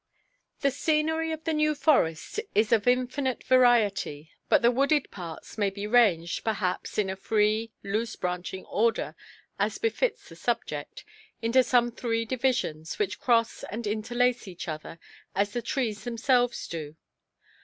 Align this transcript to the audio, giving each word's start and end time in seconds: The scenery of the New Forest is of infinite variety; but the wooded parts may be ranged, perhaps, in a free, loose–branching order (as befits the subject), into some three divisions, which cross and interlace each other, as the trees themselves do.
The 0.61 0.71
scenery 0.71 1.31
of 1.31 1.43
the 1.43 1.53
New 1.53 1.75
Forest 1.75 2.39
is 2.55 2.71
of 2.71 2.87
infinite 2.87 3.43
variety; 3.43 4.31
but 4.49 4.63
the 4.63 4.71
wooded 4.71 5.11
parts 5.11 5.59
may 5.59 5.69
be 5.69 5.85
ranged, 5.85 6.43
perhaps, 6.43 6.97
in 6.97 7.07
a 7.07 7.15
free, 7.15 7.71
loose–branching 7.83 8.65
order 8.65 9.15
(as 9.59 9.77
befits 9.77 10.27
the 10.27 10.35
subject), 10.35 11.05
into 11.43 11.61
some 11.61 11.91
three 11.91 12.25
divisions, 12.25 12.97
which 12.97 13.19
cross 13.19 13.63
and 13.69 13.85
interlace 13.85 14.47
each 14.47 14.67
other, 14.67 14.97
as 15.35 15.53
the 15.53 15.61
trees 15.61 16.03
themselves 16.03 16.67
do. 16.67 16.95